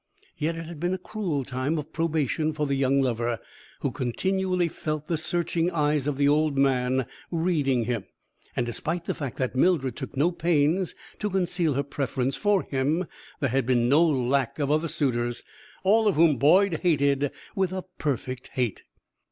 Yet 0.35 0.55
it 0.55 0.65
had 0.65 0.79
been 0.79 0.95
a 0.95 0.97
cruel 0.97 1.43
time 1.43 1.77
of 1.77 1.93
probation 1.93 2.53
for 2.53 2.65
the 2.65 2.73
young 2.73 3.03
lover, 3.03 3.37
who 3.81 3.91
continually 3.91 4.67
felt 4.67 5.07
the 5.07 5.15
searching 5.15 5.69
eyes 5.69 6.07
of 6.07 6.17
the 6.17 6.27
old 6.27 6.57
man 6.57 7.05
reading 7.29 7.83
him; 7.83 8.05
and 8.55 8.65
despite 8.65 9.05
the 9.05 9.13
fact 9.13 9.37
that 9.37 9.55
Mildred 9.55 9.95
took 9.95 10.17
no 10.17 10.31
pains 10.31 10.95
to 11.19 11.29
conceal 11.29 11.75
her 11.75 11.83
preference 11.83 12.35
for 12.35 12.63
him, 12.63 13.05
there 13.41 13.49
had 13.51 13.67
been 13.67 13.87
no 13.87 14.03
lack 14.03 14.57
of 14.57 14.71
other 14.71 14.87
suitors, 14.87 15.43
all 15.83 16.07
of 16.07 16.15
whom 16.15 16.37
Boyd 16.37 16.79
hated 16.81 17.29
with 17.55 17.71
a 17.71 17.85
perfect 17.99 18.47
hate. 18.53 18.81